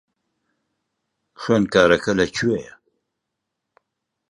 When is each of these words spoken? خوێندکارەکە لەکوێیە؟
خوێندکارەکە 1.41 2.11
لەکوێیە؟ 2.19 2.73